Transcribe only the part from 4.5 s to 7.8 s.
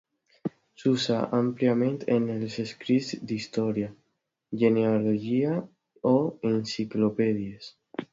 genealogia o enciclopèdies.